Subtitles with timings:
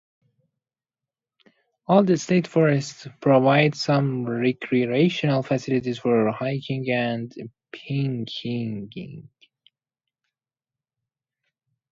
[1.85, 7.31] All the state forests provide some recreational facilities for hiking and
[7.71, 9.29] picnicking.